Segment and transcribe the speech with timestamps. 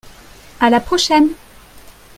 [0.61, 1.27] À la prochaine.